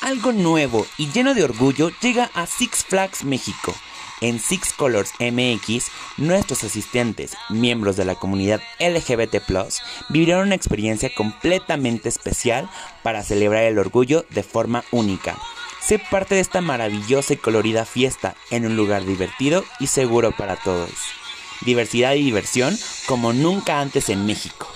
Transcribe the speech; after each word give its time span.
Algo 0.00 0.32
nuevo 0.32 0.86
y 0.98 1.10
lleno 1.10 1.34
de 1.34 1.44
orgullo 1.44 1.90
llega 2.00 2.30
a 2.34 2.46
Six 2.46 2.84
Flags 2.84 3.24
México. 3.24 3.74
En 4.20 4.40
Six 4.40 4.72
Colors 4.72 5.12
MX, 5.20 5.90
nuestros 6.16 6.64
asistentes, 6.64 7.36
miembros 7.50 7.96
de 7.96 8.04
la 8.04 8.14
comunidad 8.14 8.60
LGBT, 8.78 9.36
vivirán 10.08 10.46
una 10.46 10.54
experiencia 10.54 11.12
completamente 11.14 12.08
especial 12.08 12.70
para 13.02 13.22
celebrar 13.22 13.64
el 13.64 13.78
orgullo 13.78 14.24
de 14.30 14.42
forma 14.42 14.84
única. 14.92 15.36
Parte 15.98 16.36
de 16.36 16.40
esta 16.40 16.60
maravillosa 16.60 17.34
y 17.34 17.36
colorida 17.36 17.84
fiesta 17.84 18.34
en 18.50 18.64
un 18.64 18.76
lugar 18.76 19.04
divertido 19.04 19.64
y 19.78 19.88
seguro 19.88 20.32
para 20.32 20.56
todos. 20.56 20.90
Diversidad 21.60 22.14
y 22.14 22.22
diversión 22.22 22.76
como 23.06 23.32
nunca 23.32 23.80
antes 23.80 24.08
en 24.08 24.24
México. 24.24 24.68